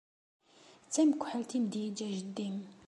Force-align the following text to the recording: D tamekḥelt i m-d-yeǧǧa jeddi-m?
D 0.87 0.89
tamekḥelt 0.93 1.57
i 1.57 1.59
m-d-yeǧǧa 1.63 2.07
jeddi-m? 2.17 2.57